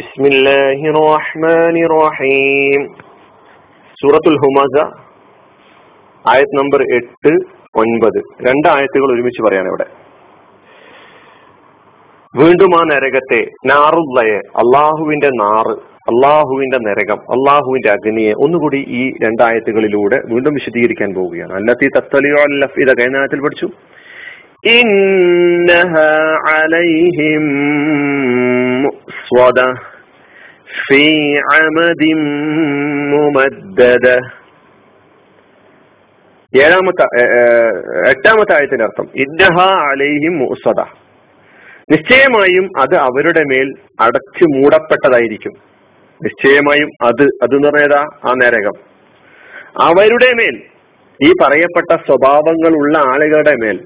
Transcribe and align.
ബിസ്മില്ലാഹി 0.00 0.90
റഹ്മാനി 0.96 1.80
റഹീം 1.92 2.82
സൂറത്തുൽ 4.00 4.36
ഹുമാസ 4.42 4.76
ആയത് 6.24 6.54
നമ്പർ 6.58 6.82
എട്ട് 6.94 7.32
ഒൻപത്. 7.76 8.18
രണ്ട് 8.48 8.68
ആയത്തുകൾ 8.68 9.14
ഒരുമിച്ച് 9.14 9.42
പറയാണ് 9.42 9.68
ഇവിടെ. 9.68 9.86
വീണ്ടും 12.36 12.72
ആ 12.78 12.82
നരകത്തെ 12.92 13.40
നാറുള്ളയെ 13.66 14.38
അള്ളാഹുവിന്റെ 14.62 15.30
നാറ് 15.42 15.74
അള്ളാഹുവിന്റെ 16.10 16.78
നരകം 16.78 17.20
അള്ളാഹുവിന്റെ 17.34 17.90
അഗ്നിയെ 17.92 18.32
ഒന്നുകൂടി 18.32 18.80
ഈ 19.00 19.02
രണ്ടായത്തുകളിലൂടെ 19.24 20.20
വീണ്ടും 20.32 20.54
വിശദീകരിക്കാൻ 20.54 21.14
പോവുകയാണ്. 21.14 21.52
അല്ലത്തി 21.52 21.88
തത്തലിയോ 21.96 22.40
അല്ലഫീത 22.48 22.90
കഴിഞ്ഞ 22.92 23.18
ആയത്തിൽ 23.18 23.40
പഠിച്ചു. 23.40 23.68
ഇന്നഹ 24.70 25.94
അലൈഹിം 26.56 27.44
സ്വദ 29.28 29.89
في 30.79 31.05
عمد 31.51 32.01
ممددة 33.11 34.17
ഏഴാമത്തെ 36.53 37.05
എട്ടാമത്തെ 38.11 38.53
ആയത്തിന്റെ 38.57 38.83
അർത്ഥം 38.87 39.07
ഇന്നഹ 39.23 39.57
അലൈഹിം 39.87 40.35
മുസദ 40.41 40.81
നിശ്ചയമായും 41.89 42.65
അത് 42.81 42.95
അവരുടെ 43.07 43.43
മേൽ 43.49 43.67
അടച്ചു 43.99 44.45
മൂടപ്പെട്ടതായിരിക്കും 44.53 45.53
നിശ്ചയമായും 46.21 46.89
അത് 47.03 47.25
അത് 47.43 47.55
എന്ന് 47.55 47.67
പറഞ്ഞതാ 47.67 48.01
ആ 48.23 48.33
നരകം 48.41 48.77
അവരുടെ 49.85 50.31
മേൽ 50.39 50.55
ഈ 51.19 51.29
പറയപ്പെട്ട 51.41 51.91
സ്വഭാവങ്ങളുള്ള 52.07 52.95
ആളുകളുടെ 53.11 53.55
മേൽ 53.63 53.77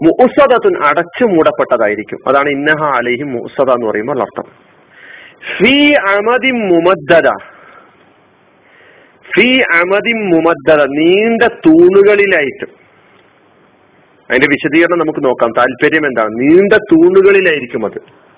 മുസദത്തുൻ 0.00 0.74
അടച്ചു 0.88 1.24
മൂടപ്പെട്ടതായിരിക്കും 1.32 2.20
അതാണ് 2.28 2.48
ഇന്നഹ 2.50 2.82
അലൈഹിം 2.98 3.28
മുസദ 3.36 3.70
എന്ന് 3.70 3.88
പറയുമ്പോൾ 3.90 4.20
അർത്ഥം 4.20 4.46
ഫി 5.57 5.91
അമതി 5.91 6.51
മുമദ്ദത 6.51 7.29
ഫി 9.35 9.63
അമതി 9.75 10.13
മുമദ്ദത 10.13 10.85
നീണ്ട 10.85 11.43
തൂണുകളിലായിട്ട്. 11.43 12.65
അതിന്റെ 14.29 14.47
വിശദീകരണം 14.49 14.99
നമുക്ക് 14.99 15.25
നോക്കാം. 15.25 15.51
താല്പര്യം 15.57 16.05
എന്താണ്? 16.05 16.29
നീണ്ട 16.29 16.73
തൂണുകളിലായിരിക്കും 16.73 17.85
അത്. 17.85 18.29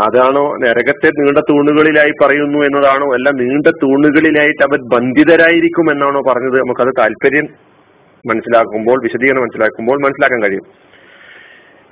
അതാണോ 0.00 0.56
നരകത്തെ 0.56 1.06
നീണ്ട 1.06 1.38
തൂണുകളിലായി 1.38 2.12
പറയുന്നു 2.22 2.58
എന്നതാണോ? 2.58 3.14
അല്ല 3.14 3.30
നീണ്ട 3.30 3.66
തൂണുകളിലായിട്ട് 3.66 4.62
അവർ 4.62 4.78
ബന്ധിതരായിരിക്കും 4.94 5.90
എന്നാണോ 5.92 6.22
പറഞ്ഞത്? 6.22 6.60
നമുക്കത് 6.60 6.94
താല്പര്യം 6.98 7.48
മനസ്സിലാക്കുമ്പോൾ 8.26 9.02
വിശദീകരണം 9.02 9.40
മനസ്സിലാക്കുമ്പോൾ 9.40 10.02
മനസ്സിലാക്കാൻ 10.02 10.42
കഴിയും. 10.42 10.89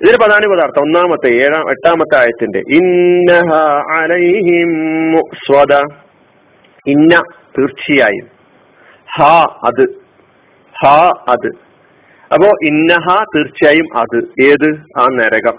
ഇതിന് 0.01 0.17
പ്രധാന 0.17 0.55
പദാർത്ഥം 0.55 0.81
ഒന്നാമത്തെ 0.81 1.27
ഏഴാം 1.27 1.71
എട്ടാമത്തെ 1.71 2.19
ആയത്തിന്റെ 2.19 2.59
ഇന്നഹ 2.59 3.55
അലൈഹിം 4.01 5.17
സ്വത 5.17 5.73
ഇന്ന 6.87 7.23
തീർച്ചയായും. 7.57 8.27
ഹ 9.15 9.23
അത്. 9.65 9.87
ഹ 10.81 10.87
അത്. 11.27 11.47
അപ്പോ 12.33 12.47
ഇന്നഹ 12.63 13.23
തീർച്ചയായും 13.35 13.97
അത്. 13.97 14.17
ഏത്? 14.43 14.75
ആ 14.99 15.07
നരകം. 15.11 15.57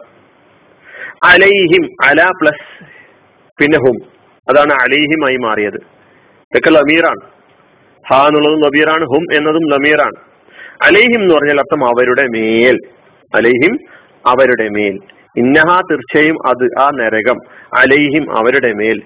അലൈഹിം 1.25 1.88
അല 2.04 2.30
പ്ലസ് 2.42 2.84
പിന്നെ 3.62 3.78
ഹും. 3.78 3.97
അതാണ് 4.50 4.72
അലൈഹിമായി 4.72 5.36
മാറിയത്. 5.36 5.77
ഇതൊക്കെ 6.41 6.70
ലമീറാണ്. 6.70 7.20
ഹ 8.08 8.27
എന്നുള്ളതും 8.27 8.60
ലമീറാണ് 8.60 9.04
ഹും 9.04 9.36
എന്നതും 9.36 9.70
ലമീറാണ്. 9.70 10.16
അലൈഹിം 10.82 11.22
എന്ന് 11.22 11.34
പറഞ്ഞാൽ 11.34 11.58
അർത്ഥം 11.58 11.84
അവരുടെ 11.84 12.22
മേൽ. 12.22 12.78
അലൈഹിം 13.34 13.99
അവരുടെ 14.26 14.68
മേൽ. 14.68 14.98
ഇന്നഹ 15.36 15.80
തീർച്ചയായും 15.80 16.36
അത് 16.48 16.64
ആ 16.80 16.90
നരകം 16.90 17.38
അലൈഹിം 17.78 18.24
അവരുടെ 18.38 18.72
മേൽ. 18.72 18.98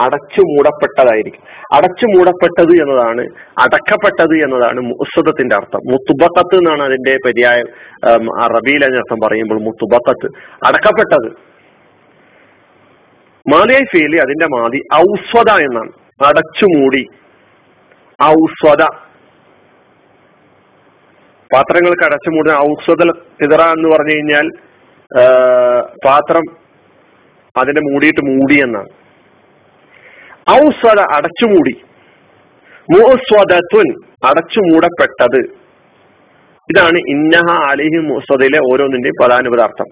അടച്ചു 0.00 0.40
മൂടപ്പെട്ടതായിരിക്കും 0.40 1.40
അടച്ചു 1.76 2.06
മൂടപ്പെട്ടത് 2.06 2.72
എന്നതാണ് 2.82 3.22
അടക്കപ്പെട്ടത് 3.58 4.34
എന്നതാണ് 4.44 4.80
മുസ്വദത്തിന്റെ 4.80 5.56
അർത്ഥം. 5.56 5.80
മുത്തുബക്കത്ത് 5.92 6.54
എന്നാണ് 6.54 6.82
അതിന്റെ 6.82 7.14
പര്യായ 7.26 7.58
അറബിയിൽ 8.44 8.84
അർത്ഥം 8.84 9.18
പറയുമ്പോൾ 9.26 9.58
മുത്തുബക്കത്ത് 9.62 10.28
അടക്കപ്പെട്ടത്. 10.66 11.28
മാലിയായി 13.54 13.84
ഫീലി 13.84 14.16
അതിന്റെ 14.16 14.46
മാതി 14.46 14.80
ഔസ്വദ 14.94 15.50
എന്നാണ്. 15.50 15.92
അടച്ചു 16.28 16.66
മൂടി 16.76 17.04
ഔസ്വദ. 18.22 19.07
പാത്രങ്ങൾക്ക് 21.54 22.04
അടച്ചു 22.04 22.30
മൂടുന്ന 22.30 22.58
ഔസദൽ 22.58 23.10
ഇതറ 23.42 23.60
എന്ന് 23.62 23.88
പറഞ്ഞു 23.88 24.14
കഴിഞ്ഞാൽ 24.14 24.48
പാത്രം 26.06 26.42
അതിനെ 27.56 27.80
മൂടിയിട്ട് 27.80 28.24
മൂടി 28.24 28.54
എന്നാണ്. 28.62 28.88
ഔസദ 30.50 31.00
അടച്ചുമൂടി. 31.00 31.74
അടച്ചു 34.24 34.60
മൂടപ്പെട്ടത് 34.60 35.40
ഇതാണ് 36.72 36.98
ഇന്നഹ 36.98 37.70
അലിഹി 37.70 37.98
മുസ്വദയിലെ 37.98 38.58
ഓരോന്നിന്റെയും 38.72 39.14
പ്രധാനപദാർത്ഥം 39.20 39.88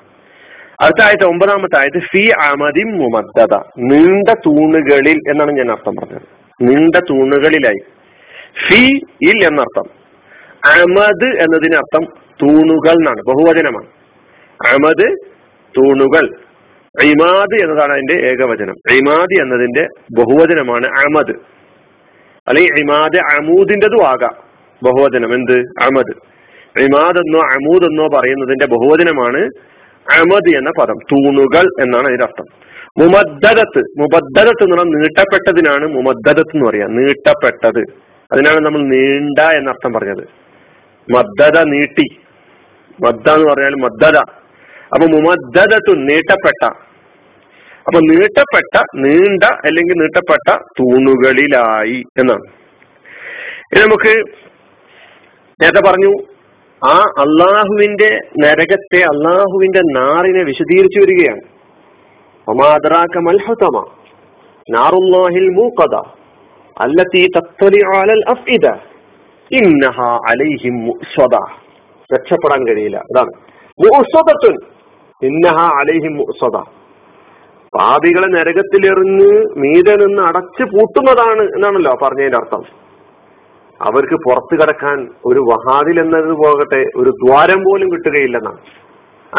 അടുത്ത 0.82 1.02
ആയത് 1.04 1.24
ഒമ്പതാമത്തെ 1.24 1.76
ആയത് 1.78 2.00
ഫി 2.12 2.30
അമതി 2.40 2.82
മുമദ്ദത 2.84 3.54
നീണ്ട 3.78 4.28
തൂണുകളിൽ 4.46 5.18
എന്നാണ് 5.30 5.52
ഞാൻ 5.52 5.70
അർത്ഥം 5.70 5.94
പറഞ്ഞത്. 5.96 6.26
നീണ്ട 6.62 6.96
തൂണുകളിലായി. 7.10 7.80
ഫി 8.66 8.82
ഇൽ 9.30 9.46
എന്നർത്ഥം. 9.46 10.05
അമദ് 10.66 11.24
എന്നതിനർത്ഥം 11.24 12.04
തൂണുകൾ 12.42 12.90
എന്നാണ് 12.90 13.16
ബഹുവചനമാണ്. 13.16 13.86
അമദ് 14.74 15.16
തൂണുകൾ. 15.78 16.26
ഇമാദ് 17.02 17.62
എന്നതാണ് 17.62 17.92
അതിന്റെ 17.92 18.14
ഏകവചനം. 18.14 18.74
ഇമാദ് 18.90 19.40
എന്നതിന്റെ 19.40 19.86
ബഹുവചനമാണ് 20.18 20.86
അമദ് 20.86 21.36
അല്ലെങ്കിൽ 22.48 22.72
ഇമാദ് 22.78 23.16
അമൂദിന്റെതും 23.16 24.06
ആകാം. 24.06 24.34
ബഹുവചനം 24.82 25.34
എന്ത്? 25.34 25.58
അമദ് 25.58 26.14
ഇമാദ് 26.80 27.18
എന്നോ 27.18 27.38
അമൂദ് 27.38 27.84
എന്നോ 27.84 28.08
പറയുന്നതിന്റെ 28.08 28.66
ബഹുവചനമാണ് 28.66 29.50
അമദ് 30.20 30.56
എന്ന 30.56 30.70
പദം. 30.70 30.94
തൂണുകൾ 31.12 31.82
എന്നാണ് 31.82 32.06
അതിന്റെ 32.06 32.24
അർത്ഥം. 32.24 32.66
മുമദ്ദത്ത് 32.98 33.78
മുബദ്ദത്ത് 33.78 34.64
എന്ന് 34.64 34.76
പറഞ്ഞാൽ 34.76 34.98
നീട്ടപ്പെട്ടതിനാണ് 34.98 35.94
മുമദ്ദത്ത് 35.94 36.40
എന്ന് 36.40 36.70
പറയാ 36.70 36.86
നീട്ടപ്പെട്ടത്. 36.86 37.84
അതിനാണ് 38.32 38.60
നമ്മൾ 38.60 38.82
നീണ്ട 38.82 39.38
എന്നർത്ഥം 39.38 39.92
പറഞ്ഞത്. 39.92 40.45
മദ്ദത 41.12 41.62
നീട്ടി. 41.62 42.16
മദ്ദ 43.04 43.28
എന്ന് 43.28 43.50
പറഞ്ഞാൽ 43.50 43.74
മദ്ദത. 43.74 44.16
അപ്പൊ 44.94 45.06
മുമദ്ദതു 45.06 45.94
നീട്ടപ്പെട്ട 45.94 46.64
അപ്പൊ 47.86 48.00
നീട്ടപ്പെട്ട 48.00 48.82
നീണ്ട 48.94 49.44
അല്ലെങ്കിൽ 49.44 49.94
നീട്ടപ്പെട്ട 49.94 50.56
തൂണുകളിലായി 50.80 52.02
എന്നാണ്. 52.18 52.42
ഇനി 53.72 53.80
നമുക്ക് 53.80 54.24
നേരത്തെ 55.62 55.80
പറഞ്ഞു 55.88 56.12
ആ 56.86 56.98
അള്ളാഹുവിന്റെ 56.98 58.20
നരകത്തെ 58.38 59.02
അള്ളാഹുവിന്റെ 59.02 59.80
നാറിനെ 59.80 60.42
വിശദീകരിച്ചു 60.42 61.00
വരികയാണ്. 61.00 61.40
ഒമാദ്രാക്ക 62.48 63.18
അല്ലത്തി 66.80 67.30
അഫ്ഇദ. 68.28 68.95
ഇന്നഹ 69.52 70.00
അലൈഹിം 70.02 70.74
മുസ്വദ 70.74 71.34
രക്ഷപ്പെടാൻ 72.14 72.66
കഴിയില്ല. 72.66 72.96
അതാണ്. 72.96 73.30
മുസ്വദത്തുൻ 73.80 74.56
ഇന്നഹ 75.22 75.54
അലൈഹിം 75.54 76.14
മുസ്വദ 76.16 76.56
പാപികളെ 77.78 78.26
നരകത്തിലെറിഞ്ഞ് 78.26 79.44
മീതെ 79.56 79.94
നിന്ന് 79.96 80.22
അടച്ചു 80.22 80.62
പൂട്ടുന്നതാണ് 80.62 81.42
എന്നാണല്ലോ 81.42 81.98
പറഞ്ഞതിന്റെ 82.02 82.36
അർത്ഥം. 82.36 82.62
അവർക്ക് 83.82 84.14
പുറത്തു 84.14 84.62
കടക്കാൻ 84.62 85.08
ഒരു 85.24 85.40
വഹാദിൽ 85.40 86.00
എന്നത് 86.00 86.32
പോകട്ടെ 86.32 86.84
ഒരു 86.96 87.10
ദ്വാരം 87.10 87.60
പോലും 87.60 87.92
കിട്ടുകയില്ലെന്നാണ്. 87.92 88.58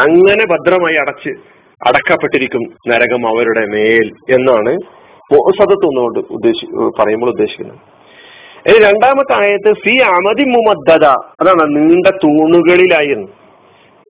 അങ്ങനെ 0.08 0.46
ഭദ്രമായി 0.46 0.96
അടച്ച് 0.96 1.30
അടക്കപ്പെട്ടിരിക്കും 1.88 2.62
നരകം 2.88 3.28
അവരുടെ 3.28 3.66
മേൽ 3.66 4.12
എന്നാണ് 4.30 4.76
സദത്തൊന്നുകൊണ്ട് 5.60 6.18
ഉദ്ദേശി 6.18 6.66
പറയുമ്പോൾ 7.00 7.30
ഉദ്ദേശിക്കുന്നത്. 7.30 7.97
ഇനി 8.68 8.78
രണ്ടാമത്തെ 8.78 9.42
ആയത്ത് 9.42 9.72
ഫി 9.72 10.02
അമതി 10.02 10.44
മുമദ്ദത 10.44 11.04
അതാണ് 11.40 11.76
നീണ്ട 11.76 12.06
തൂണുകളിലായിരുന്നു. 12.06 13.28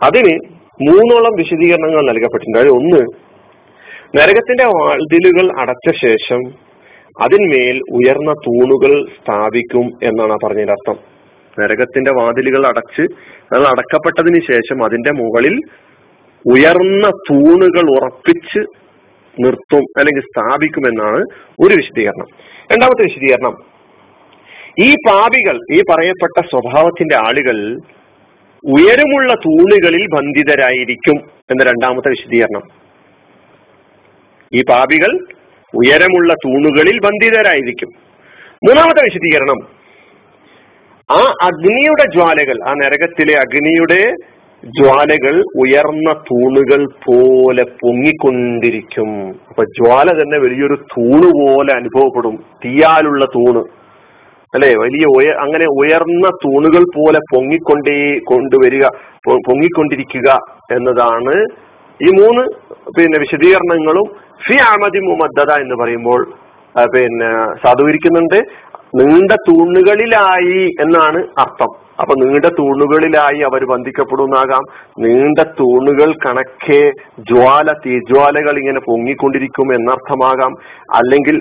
അതിന് 0.03 0.33
മൂന്നോളം 0.81 1.35
വിശദീകരണങ്ങൾ 1.35 2.01
നൽകപ്പെട്ടിട്ടുണ്ട്. 2.01 2.57
അതിൽ 2.57 2.69
ഒന്ന് 2.69 3.01
നരകത്തിന്റെ 4.17 4.65
വാതിലുകൾ 4.65 5.61
അടച്ച 5.61 6.05
ശേഷം 6.05 6.41
അതിന്മേൽ 7.21 7.81
ഉയർന്ന 7.91 8.33
തൂണുകൾ 8.33 9.05
സ്ഥാപിക്കും 9.05 9.91
എന്നാണ് 10.03 10.33
ആ 10.33 10.37
പറഞ്ഞതിന്റെ 10.43 10.73
അർത്ഥം. 10.73 10.97
നരകത്തിന്റെ 11.59 12.11
വാതിലുകൾ 12.11 12.67
അടച്ച് 12.67 13.01
അത് 13.55 13.65
അടക്കപ്പെട്ടതിന് 13.65 14.41
ശേഷം 14.51 14.85
അതിന്റെ 14.85 15.11
മുകളിൽ 15.11 15.55
ഉയർന്ന 16.45 17.07
തൂണുകൾ 17.09 17.89
ഉറപ്പിച്ച് 17.89 18.59
നിർത്തും 19.45 19.83
അല്ലെങ്കിൽ 19.97 20.21
സ്ഥാപിക്കും 20.21 20.87
എന്നാണ് 20.87 21.21
ഒരു 21.59 21.73
വിശദീകരണം. 21.75 22.27
രണ്ടാമത്തെ 22.71 23.03
വിശദീകരണം 23.03 23.76
ഈ 24.79 24.95
പാപികൾ 24.95 25.59
ഈ 25.73 25.81
പറയപ്പെട്ട 25.89 26.45
സ്വഭാവത്തിന്റെ 26.45 27.15
ആളുകൾ 27.15 27.77
ഉയരമുള്ള 28.63 29.33
തൂണുകളിൽ 29.33 30.07
ബന്ധിതരായിരിക്കും 30.13 31.17
എന്ന 31.51 31.63
രണ്ടാമത്തെ 31.63 32.09
വിശദീകരണം. 32.09 32.61
ഈ 34.53 34.63
പാപികൾ 34.69 35.11
ഉയരമുള്ള 35.75 36.33
തൂണുകളിൽ 36.33 36.99
ബന്ധിതരായിരിക്കും. 36.99 37.89
മൂന്നാമത്തെ 38.67 39.03
വിശദീകരണം 39.03 39.59
ആ 41.11 41.33
അഗ്നിയുടെ 41.41 42.03
ജ്വാലകൾ 42.13 42.69
ആ 42.69 42.73
നരകത്തിലെ 42.73 43.35
അഗ്നിയുടെ 43.37 44.13
ജ്വാലകൾ 44.65 45.43
ഉയർന്ന 45.55 46.13
തൂണുകൾ 46.13 46.85
പോലെ 46.85 47.63
പൊങ്ങിക്കൊണ്ടിരിക്കും. 47.63 49.39
അപ്പൊ 49.49 49.63
ജ്വാല 49.63 50.21
തന്നെ 50.21 50.37
വലിയൊരു 50.37 50.73
തൂണ് 50.73 51.27
പോലെ 51.39 51.73
അനുഭവപ്പെടും 51.73 52.45
തീയാലുള്ള 52.65 53.25
തൂണ്. 53.25 53.63
അല്ലെ? 54.57 54.69
വലിയ 54.75 55.05
ഉയ 55.17 55.27
അങ്ങനെ 55.45 55.65
ഉയർന്ന 55.81 56.27
തൂണുകൾ 56.43 56.83
പോലെ 56.97 57.19
പൊങ്ങിക്കൊണ്ടേ 57.33 57.97
കൊണ്ടുവരിക 58.19 58.85
പൊങ്ങിക്കൊണ്ടിരിക്കുക 59.47 60.29
എന്നതാണ് 60.71 61.35
ഈ 61.99 62.09
മൂന്ന് 62.21 62.43
പിന്നെ 62.97 63.19
വിശദീകരണങ്ങളും. 63.19 64.07
ഫി 64.47 64.55
ആമതി 64.71 64.99
മുമദ്ദത 64.99 65.51
എന്ന് 65.61 65.75
പറയുമ്പോൾ 65.75 66.21
പിന്നെ 66.93 67.29
സാധൂകരിക്കുന്നുണ്ട്. 67.63 68.39
നീണ്ട 68.95 69.31
തൂണുകളിലായി 69.47 70.59
എന്നാണ് 70.81 71.19
അർത്ഥം. 71.37 71.71
അപ്പൊ 72.01 72.15
നീണ്ട 72.15 72.45
തൂണുകളിലായി 72.45 73.39
അവർ 73.39 73.65
ബന്ധിക്കപ്പെടുന്നാകാം. 73.65 74.63
നീണ്ട 74.99 75.39
തൂണുകൾ 75.59 76.13
കണക്കെ 76.25 76.91
ജ്വാല 77.19 77.71
തീജ്വാലകൾ 77.85 78.57
ഇങ്ങനെ 78.59 78.79
പൊങ്ങിക്കൊണ്ടിരിക്കും 78.79 79.73
എന്നർത്ഥമാകാം. 79.75 80.53
അല്ലെങ്കിൽ 80.93 81.39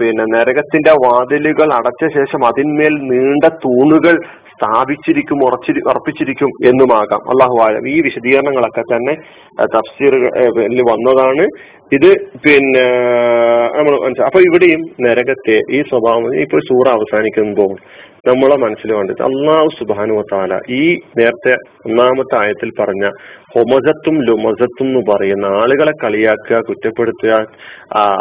പിന്നെ 0.00 0.24
നരകത്തിന്റെ 0.24 0.92
വാതിലുകൾ 0.92 1.72
അടച്ച 1.72 2.14
ശേഷം 2.14 2.46
അതിന്മേൽ 2.46 2.94
നീണ്ട 3.12 3.44
തൂണുകൾ 3.44 4.20
സ്ഥാപിച്ചിരിക്കും 4.62 5.44
ഉറച്ചി 5.44 5.72
ഉറപ്പിച്ചിരിക്കും 5.88 6.50
എന്നുമാകാം. 6.64 7.20
അള്ളാഹു 7.32 7.56
ആലം 7.62 7.88
ഈ 7.88 8.00
വിശദീകരണങ്ങളൊക്കെ 8.00 8.84
തന്നെ 8.94 9.14
തഫ്സീർ 9.76 10.14
വന്നതാണ്. 10.90 11.46
ഇത് 11.96 12.10
പിന്നെ 12.44 12.84
നമ്മൾ 13.76 13.92
മനസ്സിലാക്കും 13.94 14.24
അപ്പൊ 14.24 14.40
ഇവിടെയും 14.40 14.82
നരകത്തെ 15.00 15.56
ഈ 15.70 15.82
സ്വഭാവം 15.82 16.34
ഇപ്പൊ 16.34 16.58
സൂറ 16.58 16.88
അവസാനിക്കുമ്പോൾ 16.88 17.74
നമ്മളെ 18.28 18.56
മനസ്സിൽ 18.56 18.92
വേണ്ടത് 18.92 19.22
അള്ളാഹു 19.22 19.68
സുബാനു 19.78 20.22
താല 20.32 20.58
ഈ 20.70 20.82
നേരത്തെ 21.18 21.54
ഒന്നാമത്തെ 21.86 22.36
ആയത്തിൽ 22.36 22.70
പറഞ്ഞ 22.80 23.06
ഹൊമസത്തും 23.54 24.16
ലുമസത്തും 24.28 24.88
എന്ന് 24.90 25.02
പറയുന്ന 25.10 25.46
ആളുകളെ 25.62 25.94
കളിയാക്കുക 26.02 26.58
കുറ്റപ്പെടുത്തുക 26.68 27.32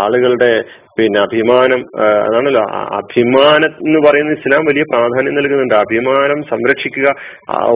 ആളുകളുടെ 0.04 0.52
പിന്നെ 0.98 1.20
അഭിമാനം 1.28 1.82
അതാണല്ലോ 2.26 2.64
അഭിമാനം 3.00 3.72
എന്ന് 3.86 4.00
പറയുന്ന 4.08 4.34
ഇസ്ലാം 4.40 4.66
വലിയ 4.70 4.84
പ്രാധാന്യം 4.92 5.38
നൽകുന്നുണ്ട്. 5.38 5.76
അഭിമാനം 5.86 6.42
സംരക്ഷിക്കുക 6.52 7.08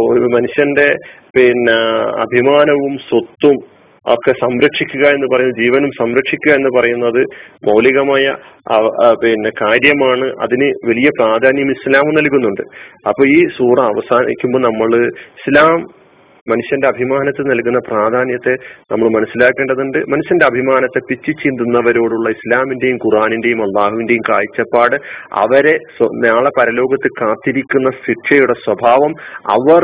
ഒരു 0.10 0.28
മനുഷ്യന്റെ 0.36 0.90
പിന്നെ 1.38 1.78
അഭിമാനവും 2.26 2.96
സ്വത്തും 3.08 3.58
ഒക്കെ 4.06 4.32
സംരക്ഷിക്കുക 4.42 5.06
എന്ന് 5.16 5.28
പറയുന്നത് 5.32 5.60
ജീവനും 5.62 5.92
സംരക്ഷിക്കുക 6.00 6.52
എന്ന് 6.58 6.72
പറയുന്നത് 6.78 7.22
മൗലികമായ 7.68 8.26
പിന്നെ 9.22 9.52
കാര്യമാണ്. 9.62 10.26
അതിന് 10.46 10.68
വലിയ 10.90 11.10
പ്രാധാന്യം 11.20 11.72
ഇസ്ലാം 11.76 12.10
നൽകുന്നുണ്ട്. 12.18 12.64
അപ്പൊ 13.10 13.24
ഈ 13.38 13.40
സൂറ 13.58 13.78
അവസാനിക്കുമ്പോൾ 13.94 14.64
നമ്മൾ 14.70 14.92
ഇസ്ലാം 15.40 15.80
മനുഷ്യന്റെ 16.50 16.88
അഭിമാനത്തിന് 16.88 17.52
നൽകുന്ന 17.52 17.80
പ്രാധാന്യത്തെ 17.80 18.54
നമ്മൾ 18.92 19.08
മനസ്സിലാക്കേണ്ടതുണ്ട്. 19.10 19.98
മനുഷ്യന്റെ 20.12 20.46
അഭിമാനത്തെ 20.46 21.00
പിച്ചി 21.10 21.32
ചീന്തുന്നവരോടുള്ള 21.32 22.30
ഇസ്ലാമിന്റെയും 22.30 22.98
ഖുറാനിന്റെയും 23.06 23.62
അള്ളാഹുവിന്റെയും 23.62 24.24
കാഴ്ചപ്പാട് 24.30 24.96
അവരെ 25.44 25.76
നാളെ 26.28 26.52
പരലോകത്ത് 26.60 27.12
കാത്തിരിക്കുന്ന 27.22 27.90
ശിക്ഷയുടെ 28.08 28.56
സ്വഭാവം 28.66 29.14
അവർ 29.50 29.84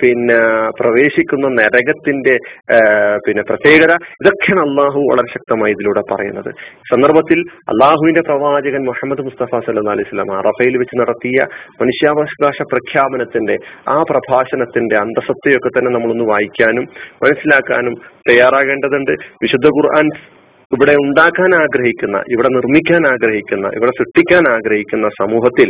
പിന്നെ 0.00 0.38
പ്രവേശിക്കുന്ന 0.78 1.46
നരകത്തിന്റെ 1.58 2.34
പിന്നെ 3.26 3.42
പ്രത്യേകത 3.42 3.92
ഇതൊക്കെയാണ് 4.22 4.62
അള്ളാഹു 4.66 5.00
വളരെ 5.10 5.28
ശക്തമായി 5.36 5.72
ഇതിലൂടെ 5.72 6.02
പറയുന്നത്. 6.12 6.50
സന്ദർഭത്തിൽ 6.90 7.40
അള്ളാഹുവിന്റെ 7.72 8.20
പ്രവാചകൻ 8.20 8.82
മുഹമ്മദ് 8.90 9.24
മുസ്തഫ 9.28 9.60
സല്ലാ 9.66 9.92
അലൈഹി 9.96 10.08
സ്വലാം 10.08 10.32
അറഫയിൽ 10.38 10.76
വെച്ച് 10.82 10.96
നടത്തിയ 11.00 11.46
മനുഷ്യാവകാശ 11.82 12.62
പ്രഖ്യാപനത്തിന്റെ 12.72 13.56
ആ 13.88 13.98
പ്രഭാഷണത്തിന്റെ 14.10 14.96
അന്തസത്തയൊക്കെ 14.96 15.70
തന്നെ 15.78 15.90
നമ്മളൊന്ന് 15.90 16.26
വായിക്കാനും 16.32 16.86
മനസ്സിലാക്കാനും 17.24 17.94
തയ്യാറാകേണ്ടതുണ്ട്. 18.30 19.14
വിശുദ്ധ 19.44 19.66
ഖുർആൻ 19.78 20.08
ഇവിടെ 20.72 20.94
ഉണ്ടാക്കാൻ 21.02 21.52
ആഗ്രഹിക്കുന്ന 21.54 22.16
ഇവിടെ 22.32 22.48
നിർമ്മിക്കാൻ 22.48 23.02
ആഗ്രഹിക്കുന്ന 23.12 23.66
ഇവിടെ 23.76 23.92
സൃഷ്ടിക്കാൻ 23.98 24.44
ആഗ്രഹിക്കുന്ന 24.54 25.08
സമൂഹത്തിൽ 25.20 25.68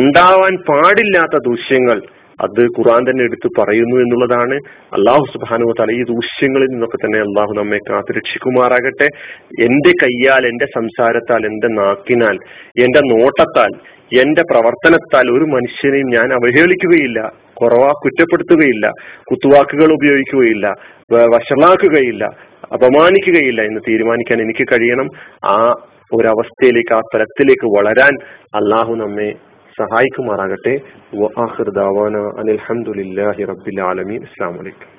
ഉണ്ടാവാൻ 0.00 0.54
പാടില്ലാത്ത 0.70 1.36
ദൃശ്യങ്ങൾ 1.50 1.98
അത് 2.40 2.60
ഖുറാൻ 2.76 3.10
തന്നെ 3.10 3.24
എടുത്ത് 3.24 3.48
പറയുന്നു 3.58 3.96
എന്നുള്ളതാണ്. 3.96 4.56
അള്ളാഹു 4.92 5.24
സുബാനു 5.34 5.72
തല 5.80 5.92
ഈ 5.92 6.02
ദൂഷ്യങ്ങളിൽ 6.02 6.66
നിന്നൊക്കെ 6.66 6.98
തന്നെ 7.04 7.18
അള്ളാഹു 7.18 7.52
നമ്മെ 7.52 7.78
കാത്തുരക്ഷിക്കുമാറാകട്ടെ 7.78 9.08
എന്റെ 9.66 9.92
കയ്യാൽ 10.02 10.46
എന്റെ 10.46 10.66
സംസാരത്താൽ 10.76 11.44
എന്റെ 11.46 11.68
നാക്കിനാൽ 11.68 12.36
എന്റെ 12.84 13.00
നോട്ടത്താൽ 13.12 13.72
എന്റെ 14.22 14.42
പ്രവർത്തനത്താൽ 14.42 15.26
ഒരു 15.30 15.44
മനുഷ്യനെയും 15.44 16.08
ഞാൻ 16.08 16.28
അവഹേളിക്കുകയില്ല 16.32 17.18
കുറവാ 17.54 17.90
കുറ്റപ്പെടുത്തുകയില്ല 18.04 18.86
കുത്തുവാക്കുകൾ 19.30 19.92
ഉപയോഗിക്കുകയില്ല 19.92 20.66
വഷളാക്കുകയില്ല 21.34 22.24
അപമാനിക്കുകയില്ല 22.72 23.60
എന്ന് 23.62 23.80
തീരുമാനിക്കാൻ 23.88 24.38
എനിക്ക് 24.42 24.64
കഴിയണം. 24.72 25.08
ആ 25.44 25.56
ഒരവസ്ഥയിലേക്ക് 26.14 26.94
ആ 26.94 27.00
തലത്തിലേക്ക് 27.14 27.66
വളരാൻ 27.76 28.14
അള്ളാഹു 28.54 28.92
നമ്മെ 28.94 29.28
സഹായിക്കുമാറാകട്ടെ. 29.78 30.80
അനിൽഹമുല്ലാഹി 32.38 33.42
റബ്ബിൽ 33.44 33.80
ആലമീൻ. 33.80 34.22
അസ്സാം 34.22 34.56
വലൈക്കും 34.56 34.97